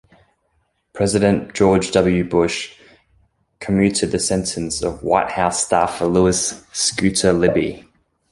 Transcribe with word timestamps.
President 0.93 1.53
George 1.53 1.91
W. 1.91 2.23
Bush 2.27 2.75
commuted 3.59 4.09
the 4.09 4.17
sentence 4.17 4.81
of 4.81 5.03
White 5.03 5.29
House 5.33 5.63
staffer 5.63 6.07
Lewis 6.07 6.65
"Scooter" 6.73 7.31
Libby. 7.31 7.87